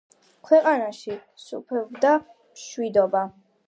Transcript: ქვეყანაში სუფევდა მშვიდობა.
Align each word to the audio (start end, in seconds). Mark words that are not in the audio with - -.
ქვეყანაში 0.47 1.19
სუფევდა 1.45 2.17
მშვიდობა. 2.27 3.29